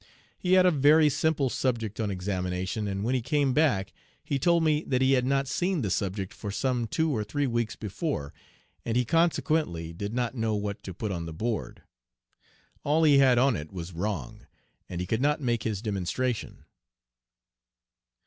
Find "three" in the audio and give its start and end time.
7.23-7.45